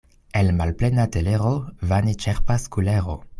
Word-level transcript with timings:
El 0.39 0.47
malplena 0.61 1.05
telero 1.17 1.51
vane 1.93 2.17
ĉerpas 2.25 2.67
kulero. 2.77 3.19